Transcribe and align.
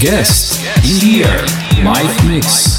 Guest 0.00 0.60
in 0.78 0.98
the 0.98 1.24
air. 1.26 1.84
Live 1.84 2.26
mix. 2.26 2.69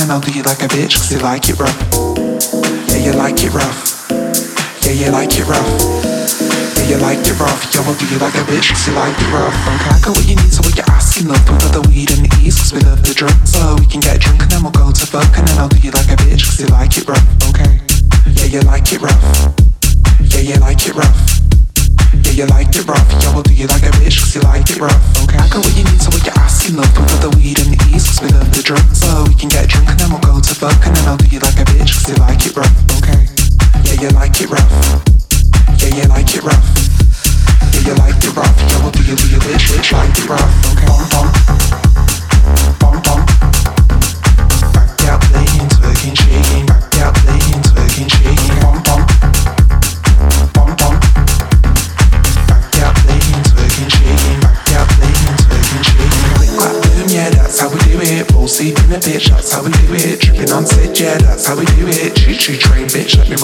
And 0.00 0.10
I'll 0.10 0.20
do 0.20 0.32
you 0.32 0.42
like 0.42 0.62
a 0.62 0.68
bitch, 0.68 0.96
cause 0.96 1.12
you 1.12 1.18
like 1.18 1.48
it 1.48 1.58
rough. 1.58 1.76
Yeah, 2.88 3.04
you 3.04 3.12
like 3.12 3.42
it 3.42 3.52
rough. 3.52 4.08
Yeah, 4.82 4.92
you 4.92 5.10
like 5.10 5.36
it 5.36 5.46
rough. 5.46 5.68
Yeah, 6.78 6.88
you 6.88 6.98
like 6.98 7.20
it 7.20 7.38
rough. 7.38 7.62
Yeah, 7.74 7.82
I'll 7.82 7.94
do 7.94 8.06
you 8.06 8.18
like 8.18 8.34
a 8.34 8.44
bitch, 8.48 8.70
cause 8.70 8.86
you 8.86 8.94
like 8.94 9.12
it 9.12 9.30
rough. 9.32 9.52
I 9.52 10.00
got 10.02 10.16
what 10.16 10.26
you 10.26 10.36
need, 10.36 10.52
so 10.52 10.62
what 10.62 10.74
you're 10.76 10.88
asking, 10.88 11.28
love. 11.28 11.44
Got 11.46 11.72
the 11.72 11.82
weed 11.88 12.10
and 12.10 12.24
the 12.24 12.32
east, 12.42 12.58
cause 12.60 12.72
we 12.72 12.80
love 12.80 13.02
the 13.04 13.14
drugs. 13.14 13.52
So 13.52 13.76
we 13.78 13.86
can 13.86 14.00
get 14.00 14.20
drunk 14.20 14.42
and 14.42 14.50
then 14.50 14.62
we'll 14.62 14.72
go 14.72 14.90
to 14.90 15.06
fuck, 15.06 15.36
and 15.38 15.46
then 15.46 15.58
I'll 15.58 15.68
do 15.68 15.78
you 15.78 15.90
like 15.90 16.08
a 16.08 16.16
bitch, 16.16 16.44
cause 16.44 16.60
you 16.60 16.66
like 16.68 16.96
it 16.96 17.06
rough. 17.06 17.26
Okay. 17.50 17.80
Yeah, 18.40 18.46
you 18.46 18.60
like 18.62 18.90
it 18.92 19.00
rough. 19.00 19.22
Yeah, 20.32 20.40
you 20.40 20.56
like 20.60 20.86
it 20.86 20.94
rough. 20.94 21.53
You 22.34 22.46
like 22.46 22.74
it 22.74 22.82
rough. 22.88 22.98
Yeah, 23.22 23.32
we'll 23.32 23.44
do 23.44 23.54
you 23.54 23.68
like 23.68 23.84
a 23.84 23.94
bitch, 24.02 24.18
cause 24.18 24.34
you 24.34 24.42
like 24.42 24.66
it 24.66 24.80
rough. 24.80 24.98
Okay, 25.22 25.38
I 25.38 25.46
got 25.46 25.62
what 25.62 25.70
you 25.78 25.84
need, 25.84 26.02
so 26.02 26.10
what 26.10 26.26
you're 26.26 26.34
asking, 26.34 26.74
love. 26.74 26.90
Put 26.90 27.06
the 27.22 27.30
weed 27.38 27.62
in 27.62 27.70
the 27.70 27.78
east, 27.94 28.10
cause 28.10 28.26
we 28.26 28.28
love 28.34 28.50
the 28.50 28.58
drugs. 28.58 28.98
So 28.98 29.06
we 29.30 29.38
can 29.38 29.46
get 29.46 29.70
drunk 29.70 29.86
and 29.94 30.00
then 30.00 30.10
we'll 30.10 30.18
go 30.18 30.42
to 30.42 30.54
fuck, 30.58 30.74
and 30.82 30.96
then 30.96 31.06
I'll 31.06 31.16
do 31.16 31.30
you 31.30 31.38
like 31.38 31.62
a 31.62 31.66
bitch, 31.70 31.94
cause 31.94 32.10
you 32.10 32.16
like 32.16 32.23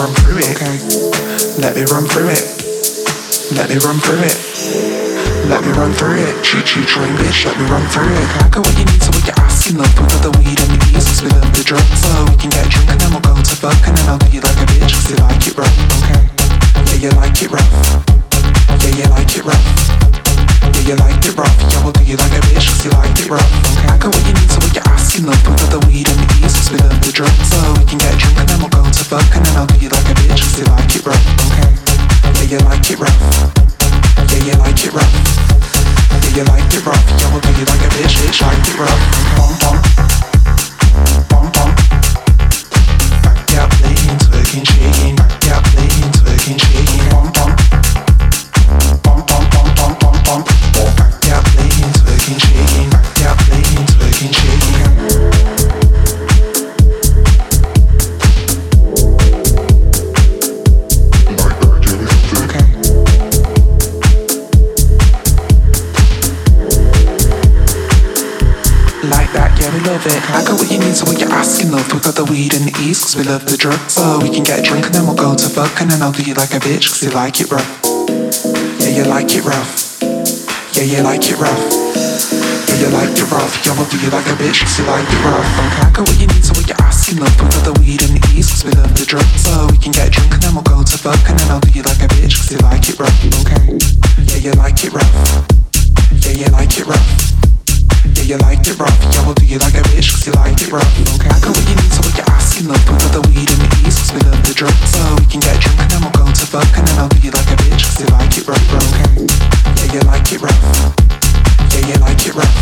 run 0.00 0.16
through 0.24 0.40
it. 0.40 0.56
Let 1.60 1.76
me 1.76 1.84
run 1.92 2.08
through 2.08 2.32
it. 2.32 2.40
Let 3.52 3.68
me 3.68 3.76
run 3.84 4.00
through 4.00 4.24
it. 4.24 4.36
Let 5.44 5.60
me 5.60 5.72
run 5.76 5.92
through 5.92 6.16
it. 6.24 6.40
Choo 6.42 6.62
choo 6.64 6.84
train, 6.88 7.12
bitch. 7.20 7.44
Let 7.44 7.58
me 7.60 7.68
run 7.68 7.84
through 7.92 8.08
it. 8.08 8.24
I 8.40 8.48
got 8.48 8.64
what 8.64 8.72
you 8.80 8.86
need, 8.88 9.02
so 9.02 9.12
what 9.12 9.26
you're 9.28 9.36
asking, 9.36 9.76
love. 9.76 9.92
We 10.00 10.08
got 10.08 10.22
the 10.24 10.32
weed 10.40 10.56
and 10.56 10.72
the 10.72 10.80
cause 10.96 11.20
we 11.20 11.28
love 11.28 11.52
the 11.52 11.64
drugs. 11.64 12.00
So 12.00 12.08
we 12.32 12.36
can 12.40 12.48
get 12.48 12.64
drunk 12.72 12.88
and 12.88 13.00
then 13.00 13.10
we'll 13.12 13.20
go 13.20 13.36
to 13.36 13.56
fuck, 13.60 13.76
and 13.84 13.92
then 13.92 14.08
I'll 14.08 14.16
do 14.16 14.32
you 14.32 14.40
like 14.40 14.56
a 14.56 14.66
bitch, 14.72 14.88
cause 14.88 15.10
you 15.12 15.20
like 15.20 15.44
it 15.44 15.52
rough. 15.60 15.76
Okay. 16.00 16.24
Yeah, 16.96 17.04
you 17.04 17.10
like 17.20 17.36
it 17.42 17.50
rough. 17.52 17.68
Yeah, 18.80 19.04
you 19.04 19.08
like 19.12 19.36
it 19.36 19.44
rough. 19.44 20.29
Yeah, 20.80 20.96
you 20.96 20.96
like 20.96 21.20
it 21.28 21.36
rough. 21.36 21.52
Yeah, 21.68 21.84
we'll 21.84 21.92
do 21.92 22.04
you 22.04 22.16
like 22.16 22.32
a 22.32 22.40
bitch, 22.48 22.84
you 22.84 22.90
like 22.96 23.12
it 23.20 23.28
rough. 23.28 23.44
Okay, 23.76 23.84
I 23.84 23.98
got 24.00 24.16
what 24.16 24.24
you 24.24 24.32
need, 24.32 24.48
so 24.48 24.56
what 24.64 24.72
you're 24.72 24.88
asking, 24.88 25.26
love. 25.28 25.36
We 25.44 25.52
got 25.52 25.68
the 25.68 25.80
weed 25.84 26.08
and 26.08 26.16
the 26.16 26.40
ease, 26.40 26.56
cause 26.56 26.72
we 26.72 26.78
love 26.80 26.96
the 27.04 27.12
drugs. 27.12 27.52
So 27.52 27.60
we 27.76 27.84
can 27.84 27.98
get 28.00 28.16
drunk 28.16 28.48
and 28.48 28.64
we'll 28.64 28.72
go 28.72 28.80
to 28.80 29.04
fuck, 29.04 29.28
and 29.36 29.44
I'll 29.60 29.68
do 29.68 29.76
you 29.76 29.92
like 29.92 30.08
a 30.08 30.16
bitch, 30.16 30.40
you 30.56 30.64
like 30.72 30.88
it 30.96 31.04
rough. 31.04 31.20
Okay, 31.52 31.68
yeah, 32.48 32.56
you 32.56 32.58
like 32.64 32.88
it 32.88 32.96
rough. 32.96 33.12
Yeah, 34.32 34.40
you 34.40 34.56
like 34.56 34.80
it 34.80 34.92
rough. 34.96 35.12
Yeah, 36.16 36.32
you 36.32 36.44
like 36.48 36.72
it 36.72 36.80
rough. 36.80 37.04
Yeah, 37.20 37.28
we'll 37.28 37.44
do 37.44 37.52
you 37.60 37.66
like 37.68 37.84
a 37.84 37.90
bitch, 38.00 38.40
like 38.40 38.64
it 38.64 38.76
rough. 38.80 39.00
Bum, 39.36 39.52
bum. 39.60 39.76
Bum, 41.28 41.44
bum. 41.60 41.70
Back 43.20 43.52
out, 43.60 43.68
twerking, 43.68 44.64
shaking. 44.64 45.16
Back 45.20 45.44
out, 45.52 45.60
twerking, 45.76 46.56
shaking. 46.56 46.79
Got 72.10 72.26
the 72.26 72.32
weed 72.32 72.54
in 72.54 72.66
the 72.66 72.74
east, 72.82 73.06
cause 73.06 73.14
we 73.14 73.22
love 73.22 73.46
the 73.46 73.56
drugs. 73.56 73.94
So 73.94 74.18
we 74.18 74.30
can 74.30 74.42
get 74.42 74.64
drunk 74.64 74.86
and 74.86 74.94
then 74.94 75.06
we'll 75.06 75.14
go 75.14 75.36
to 75.36 75.46
fuck, 75.46 75.78
and 75.78 75.90
then 75.90 76.02
I'll 76.02 76.10
do 76.10 76.26
you 76.26 76.34
like 76.34 76.50
a 76.50 76.58
bitch, 76.58 76.90
cause 76.90 77.02
you 77.06 77.10
like 77.14 77.38
it 77.38 77.46
rough. 77.54 77.70
Yeah, 78.82 78.90
you 78.90 79.04
like 79.06 79.30
it 79.30 79.46
rough. 79.46 80.02
Yeah, 80.74 80.90
you 80.90 81.06
like 81.06 81.22
it 81.30 81.38
rough. 81.38 81.60
Yeah, 82.66 82.82
you 82.82 82.88
like 82.90 83.14
it 83.14 83.30
rough. 83.30 83.54
Yeah, 83.62 83.78
we'll 83.78 83.86
do 83.86 83.98
you 84.02 84.10
like 84.10 84.26
a 84.26 84.34
bitch, 84.42 84.58
cause 84.66 84.74
you 84.80 84.86
like 84.90 85.06
it 85.06 85.22
rough. 85.22 85.46
Okay, 85.70 85.86
I 85.86 85.90
got 85.94 86.02
what 86.02 86.18
you 86.18 86.26
need, 86.26 86.42
so 86.42 86.50
what 86.58 86.66
you're 86.66 86.82
asking, 86.82 87.22
love. 87.22 87.30
We 87.38 87.46
got 87.46 87.62
the 87.62 87.74
weed 87.78 88.02
in 88.02 88.18
the 88.18 88.22
east, 88.34 88.58
cause 88.58 88.64
we 88.66 88.72
love 88.74 88.90
the 88.98 89.06
drugs. 89.06 89.46
So 89.46 89.70
we 89.70 89.78
can 89.78 89.92
get 89.94 90.10
drunk 90.10 90.34
and 90.34 90.42
then 90.42 90.54
we'll 90.58 90.66
go 90.66 90.82
to 90.82 90.96
fuck, 90.98 91.20
and 91.30 91.38
then 91.38 91.46
I'll 91.46 91.62
do 91.62 91.70
you 91.70 91.86
like 91.86 92.02
a 92.02 92.10
bitch, 92.10 92.34
cause 92.42 92.50
you 92.50 92.58
like 92.66 92.90
it 92.90 92.98
rough. 92.98 93.14
Okay. 93.46 93.78
Yeah, 94.26 94.50
you 94.50 94.52
like 94.58 94.82
it 94.82 94.90
rough. 94.90 95.14
Yeah, 96.26 96.42
you 96.42 96.48
like 96.50 96.74
it 96.74 96.90
rough. 96.90 97.59
You 98.30 98.38
like 98.46 98.62
it 98.62 98.78
rough. 98.78 98.94
Yeah, 99.10 99.26
we'll 99.26 99.34
do 99.34 99.42
you 99.42 99.58
like 99.58 99.74
a 99.74 99.82
bitch, 99.90 100.14
cause 100.14 100.22
you 100.22 100.30
like 100.38 100.54
it 100.62 100.70
rough. 100.70 100.86
Okay, 101.18 101.26
I 101.26 101.34
got 101.42 101.50
what 101.50 101.66
you 101.66 101.74
need, 101.74 101.90
so 101.90 101.98
what 101.98 102.14
you're 102.14 102.30
asking, 102.30 102.70
love. 102.70 102.78
We 102.86 102.94
got 102.94 103.10
the 103.10 103.26
weed 103.26 103.50
in 103.50 103.58
the 103.58 103.66
east, 103.82 104.06
cause 104.06 104.14
we 104.14 104.22
love 104.22 104.38
the 104.46 104.54
drugs. 104.54 104.78
So 104.86 105.02
we 105.18 105.26
can 105.26 105.42
get 105.42 105.58
drunk 105.58 105.82
and 105.82 105.90
then 105.90 105.98
we'll 105.98 106.14
go 106.14 106.30
to 106.30 106.46
fuck, 106.46 106.70
and 106.78 106.86
then 106.86 106.94
I'll 106.94 107.10
do 107.10 107.18
you 107.26 107.34
like 107.34 107.50
a 107.50 107.58
bitch, 107.58 107.82
cause 107.90 107.98
you 107.98 108.06
like 108.14 108.30
it 108.38 108.46
rough. 108.46 108.62
Okay, 108.70 109.26
yeah, 109.26 109.98
you 109.98 110.00
like 110.06 110.30
it 110.30 110.38
rough. 110.38 110.62
Yeah, 111.74 111.90
you 111.90 111.98
like 111.98 112.22
it 112.22 112.38
rough. 112.38 112.54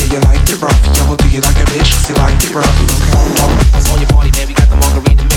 Yeah, 0.00 0.16
you 0.16 0.20
like 0.32 0.48
it 0.48 0.56
rough. 0.56 0.80
Yeah, 0.96 1.12
we'll 1.12 1.20
do 1.20 1.28
you 1.28 1.44
like 1.44 1.60
a 1.60 1.68
bitch, 1.68 1.92
cause 2.00 2.08
you 2.08 2.16
like 2.24 2.40
it 2.40 2.56
rough. 2.56 2.72
Okay, 3.04 3.92
on 3.92 4.00
your 4.00 4.08
party, 4.16 4.32
man, 4.32 4.48
we 4.48 4.56
got 4.56 4.72
the 4.72 4.80
margarita 4.80 5.28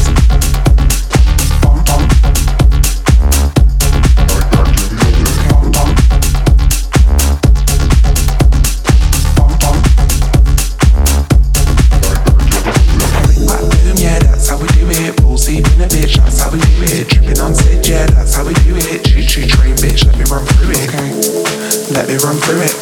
run 22.28 22.36
through 22.44 22.60
it. 22.60 22.76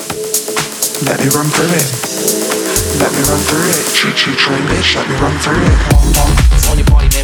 Let 1.06 1.21
me 1.21 1.30
run 1.38 1.45
through 1.45 1.69
it. 1.69 1.86
Let 2.97 3.13
me 3.13 3.21
run 3.30 3.38
through 3.45 3.62
it. 3.69 3.77
Choo 3.94 4.12
choo 4.18 4.33
train, 4.33 4.62
bitch. 4.65 4.95
Let 4.95 5.07
me 5.07 5.13
run 5.21 5.38
through 5.38 5.62
it. 5.62 5.77
It's 6.57 6.68
on 6.68 6.77
your 6.80 6.88
party, 6.88 7.15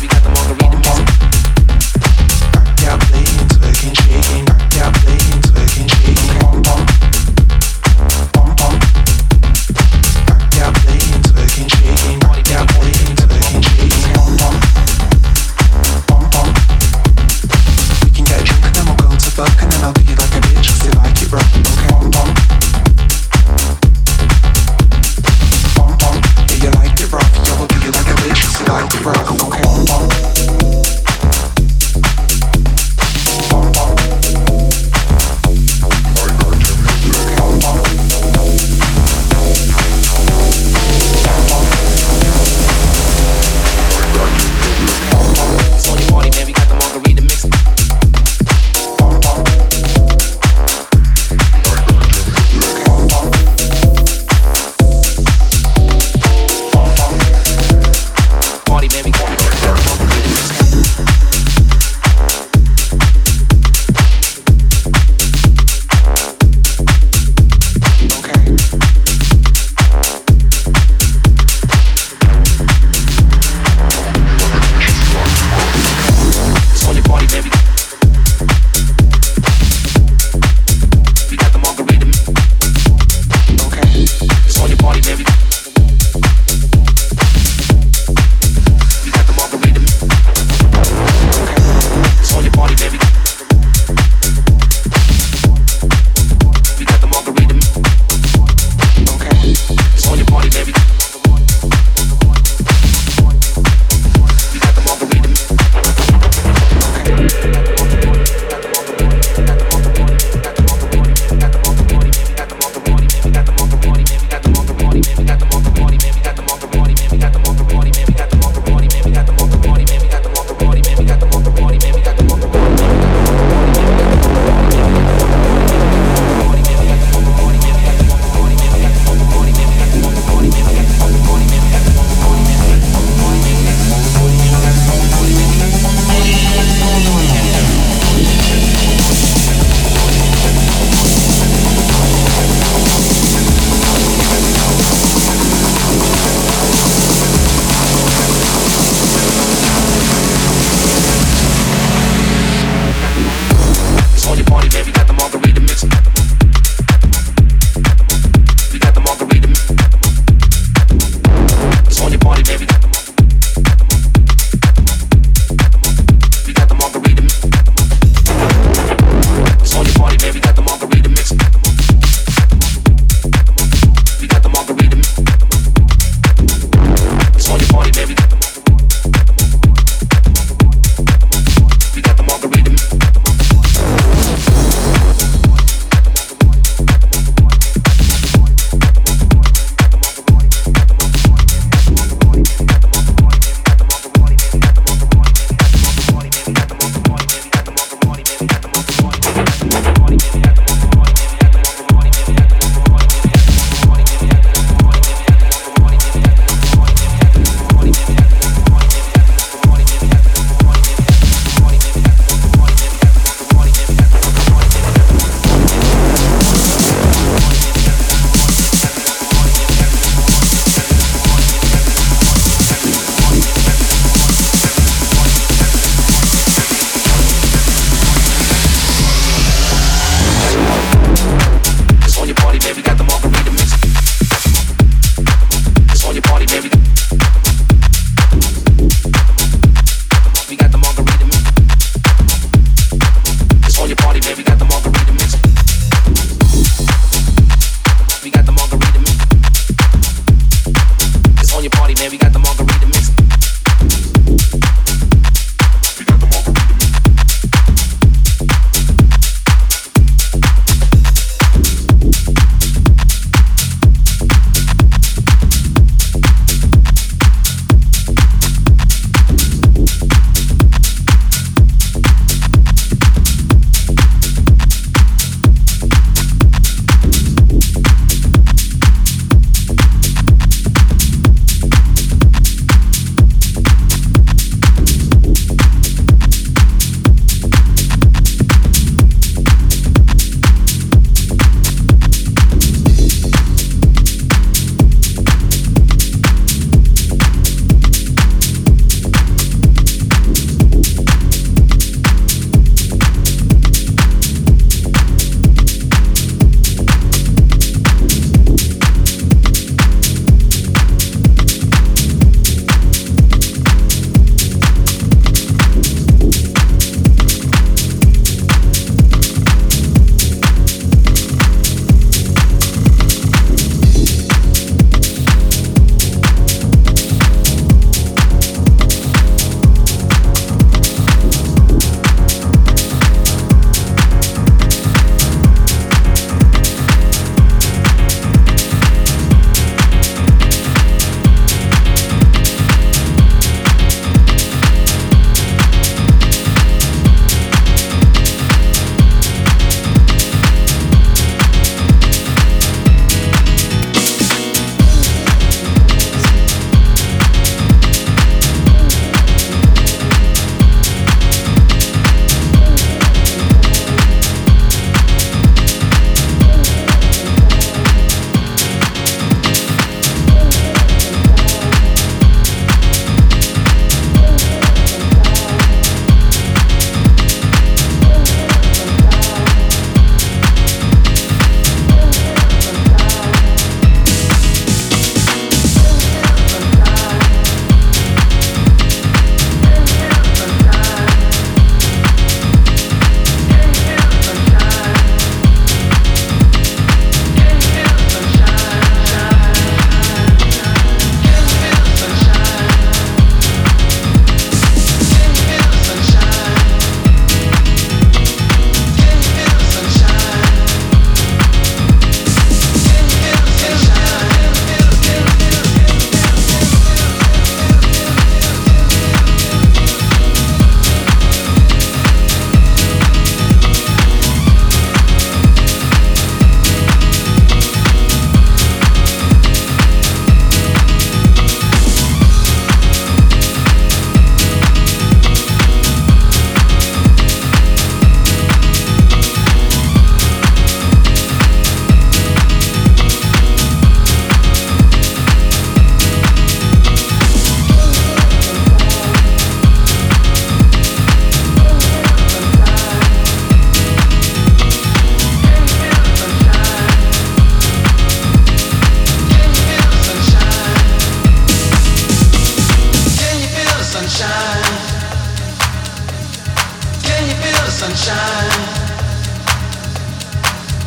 sunshine? 467.81 468.51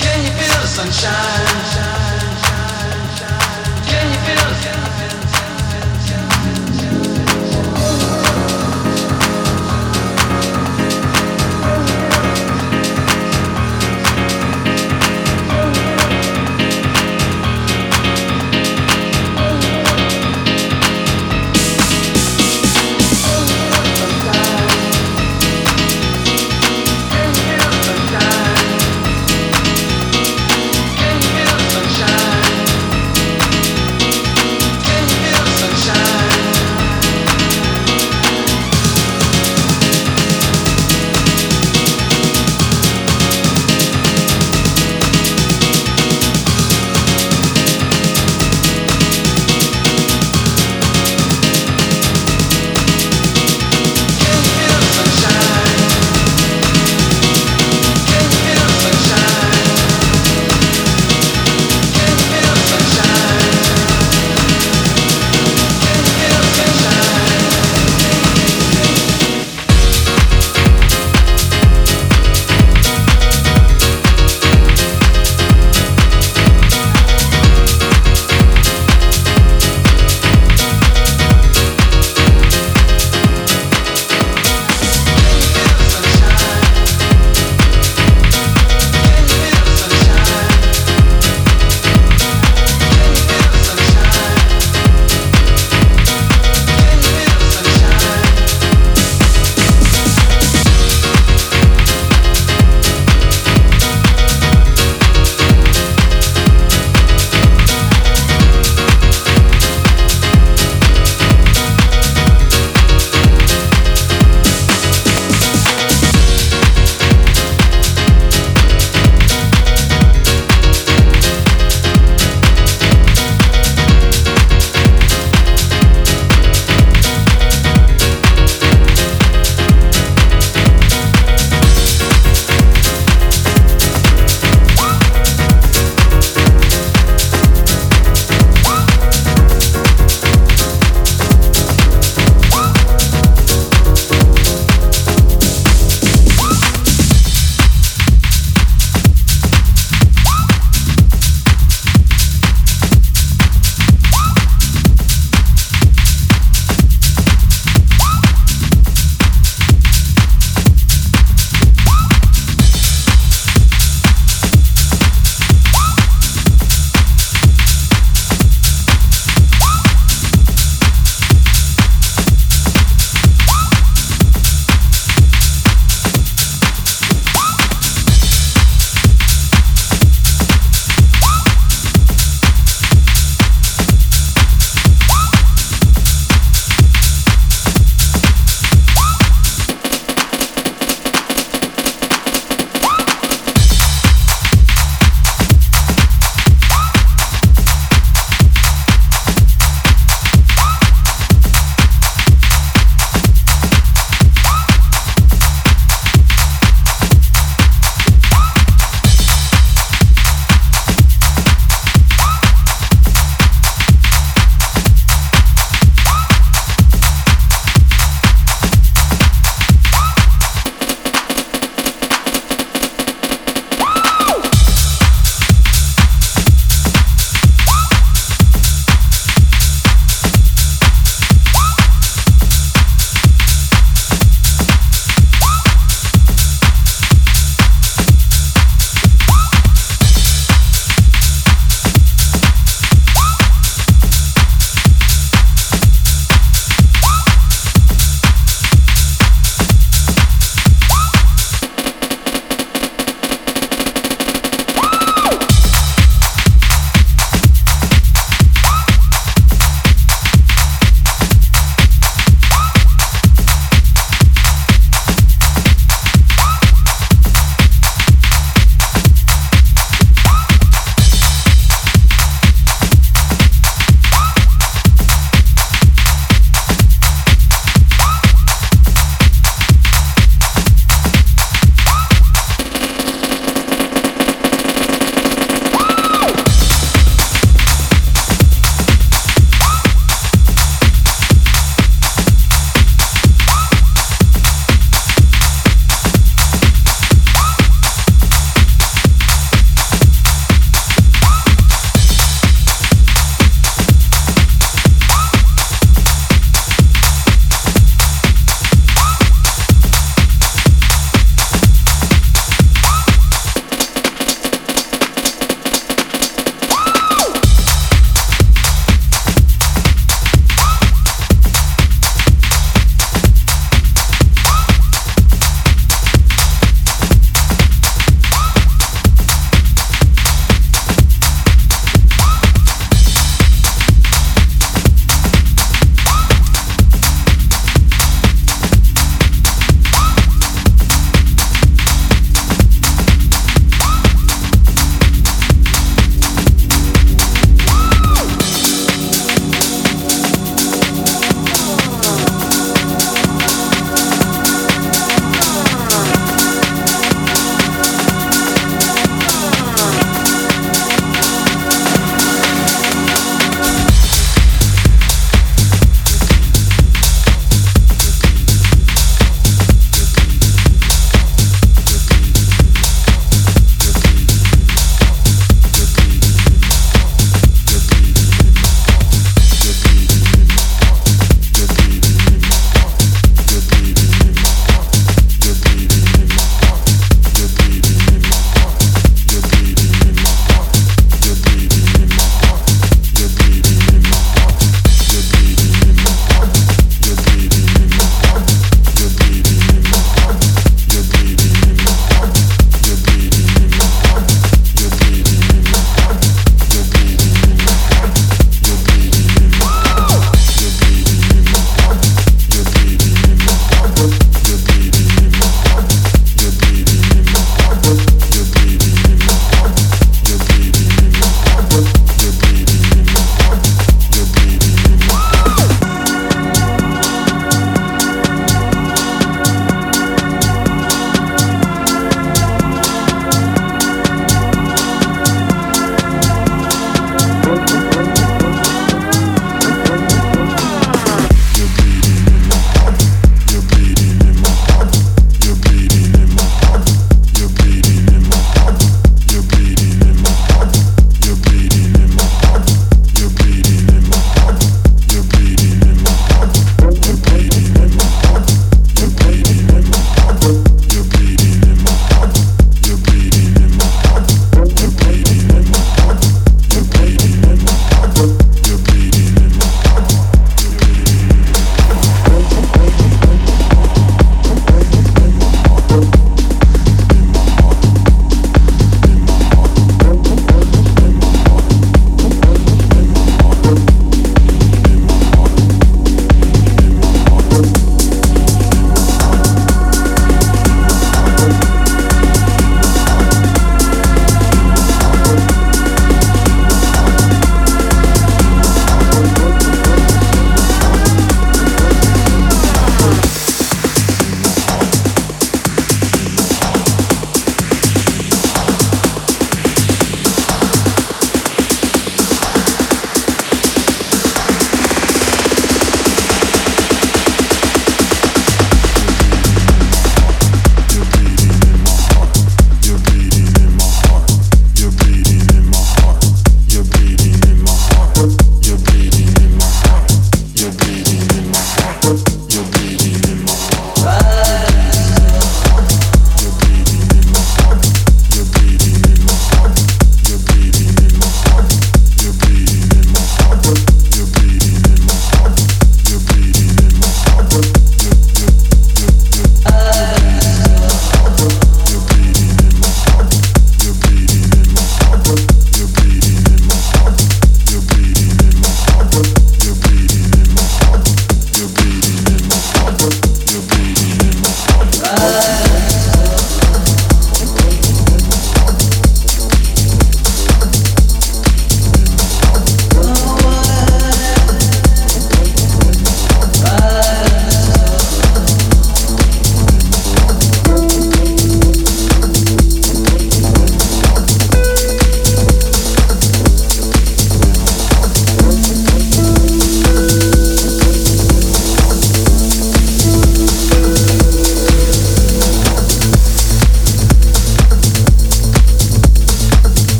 Can 0.00 0.24
you 0.24 0.32
feel 0.38 0.60
the 0.60 0.66
sunshine? 0.66 1.46
Can 3.86 4.10
you 4.10 4.18
feel 4.26 4.48
the 4.48 4.54
sunshine? 4.56 4.89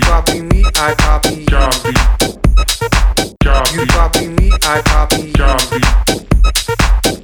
Copy 0.00 0.40
me, 0.42 0.64
I 0.76 0.94
copy. 0.94 1.44
Copy. 1.46 1.92
Copy. 3.42 3.74
You 3.74 3.86
copy 3.86 4.26
me, 4.28 4.50
I 4.62 4.82
copy. 4.84 5.32
Copy. 5.32 5.80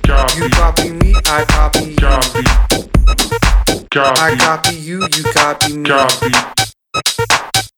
Copy. 0.03 0.37
You 0.39 0.49
copy 0.51 0.91
me, 0.91 1.15
I 1.27 1.45
copy 1.45 1.85
you. 1.85 2.47
Copy. 3.91 4.21
I 4.21 4.37
copy. 4.37 4.75
You 4.77 5.01
you 5.03 5.25
copy 5.33 5.77
me, 5.77 5.89
Copy. 5.89 6.33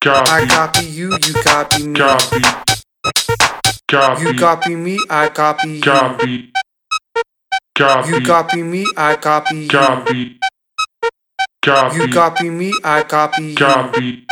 I 0.03 0.45
copy 0.47 0.85
you. 0.85 1.11
You 1.11 1.33
copy. 1.43 1.83
Me. 1.83 1.99
Copy. 3.87 4.23
You 4.23 4.33
copy 4.33 4.75
me, 4.75 4.97
I 5.09 5.29
copy 5.29 5.79
Copy. 5.81 6.51
Copy. 7.75 8.11
you. 8.11 8.25
Copy. 8.25 8.61
Me, 8.63 8.85
I 8.97 9.15
copy. 9.15 9.67
Copy. 9.67 10.39
Copy. 11.61 11.97
You 11.97 12.07
copy 12.09 12.49
me, 12.49 12.73
I 12.83 13.03
copy 13.03 13.55
you. 13.59 14.28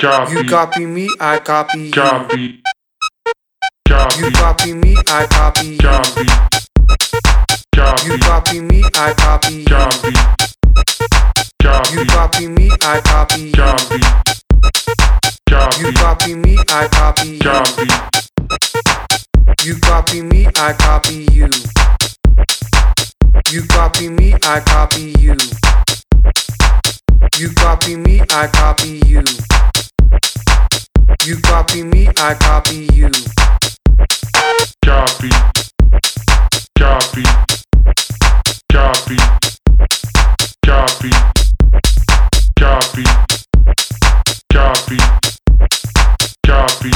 Copy. 0.00 0.32
You 0.32 0.44
copy. 0.44 0.86
Me, 0.86 1.08
I 1.18 1.40
copy, 1.40 1.90
copy. 1.90 2.36
you 2.38 3.90
copy 3.90 4.20
You 4.20 4.30
copy 4.30 4.72
me, 4.72 4.94
I 5.10 5.26
copy 5.26 5.66
you. 5.66 5.86
Copy. 7.74 8.60
Me, 8.60 8.84
I 8.94 9.12
copy. 9.14 9.64
Copy. 9.64 10.14
You 11.92 12.06
copy 12.06 12.46
me, 12.46 12.70
I 12.80 13.00
copy 13.00 13.40
you. 13.40 13.98
Copy 15.94 16.34
me, 16.34 16.56
I 16.68 16.86
copy, 16.86 17.38
copy. 17.40 17.88
You 19.64 19.80
copy 19.80 20.22
me, 20.22 20.46
I 20.54 20.72
copy 20.74 21.26
you. 21.32 21.50
You 23.50 23.66
copy 23.66 24.08
me, 24.08 24.34
I 24.44 24.60
copy 24.60 25.14
you. 25.18 25.36
You 27.36 27.50
copy 27.54 27.96
me, 27.96 28.20
I 28.30 28.46
copy 28.46 29.00
you. 29.06 29.24
You 31.24 31.36
copy 31.42 31.82
me, 31.82 32.08
I 32.18 32.34
copy 32.34 32.88
you. 32.92 33.10
Copy. 34.84 35.30
Copy. 36.78 37.22
Copy. 38.72 39.16
Copy. 40.64 41.10
Copy. 42.56 43.04
Copy. 44.52 44.98
Copy. 46.44 46.90
Copy. 46.90 46.92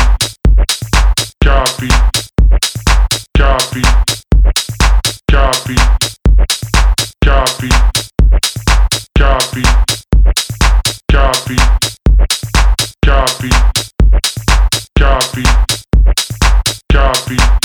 Copy. 1.45 1.89
Copy. 3.39 3.83
Copy. 5.31 5.79
Copy. 7.25 7.69
Copy. 9.19 9.63
Copy. 11.11 11.57
Copy. 13.05 13.72
beat. 17.37 17.62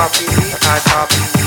Copy 0.00 0.24
I 0.62 0.80
copy 0.88 1.39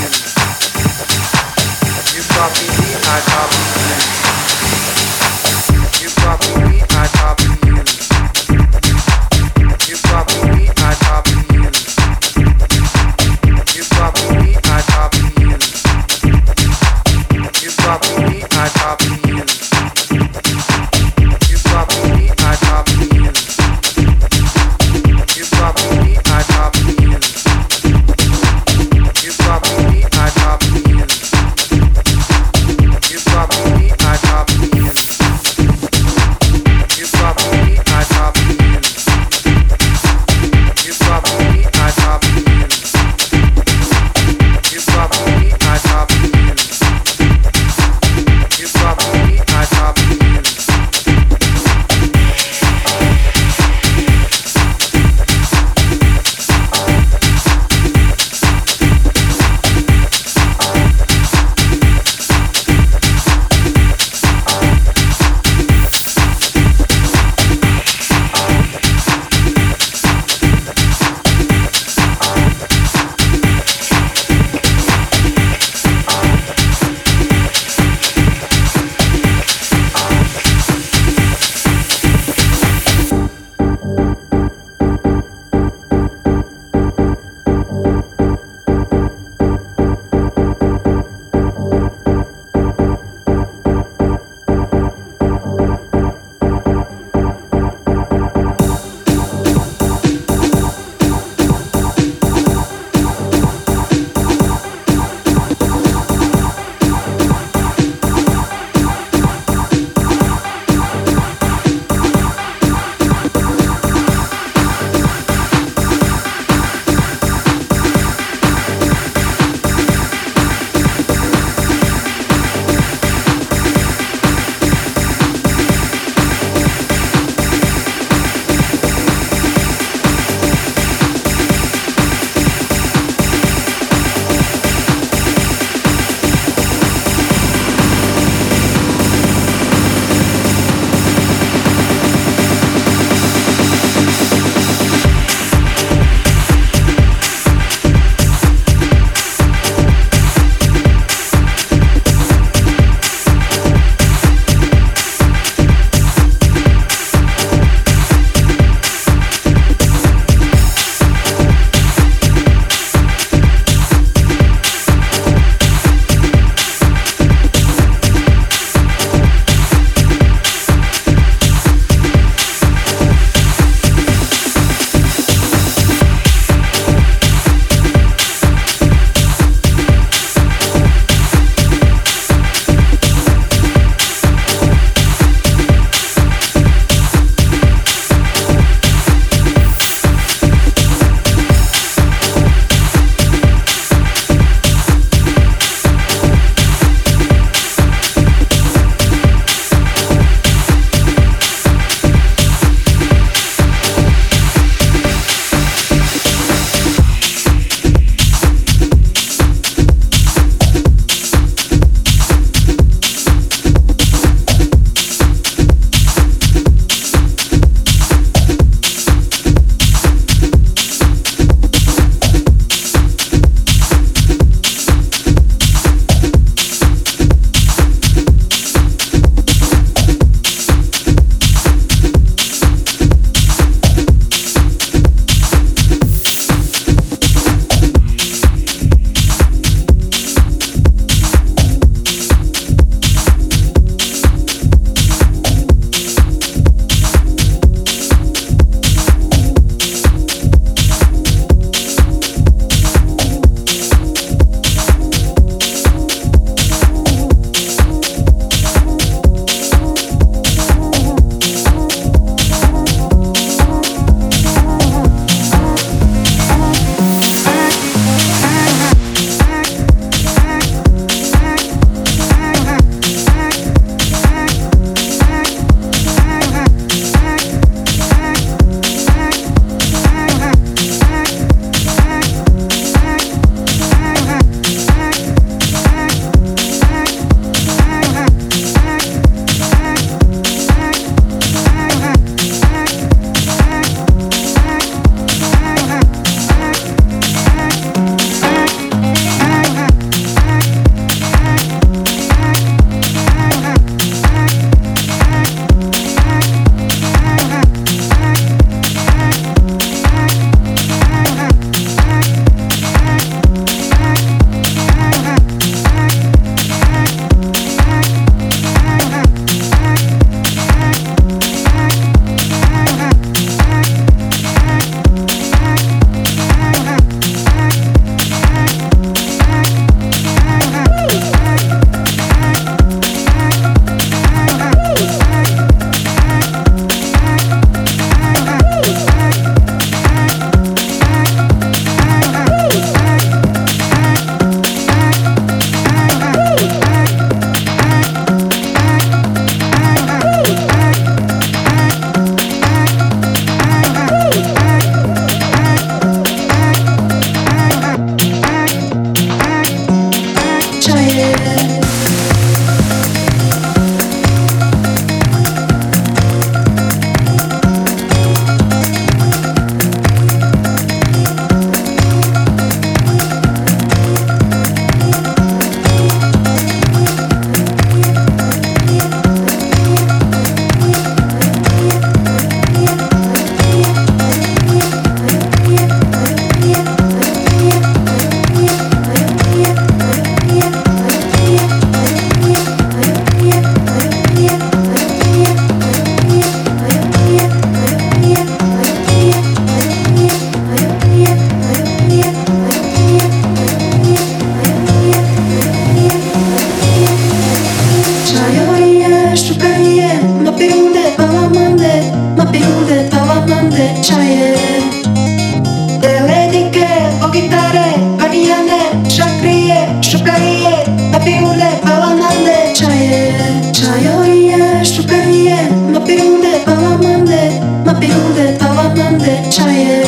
czaje. 429.54 430.04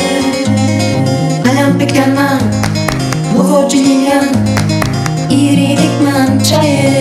Ayan 1.47 1.79
pekyanan, 1.79 2.41
bu 3.33 3.41
voçiliyan, 3.43 4.27
irilik 5.29 5.95
man 6.03 6.39
czaje. 6.43 6.96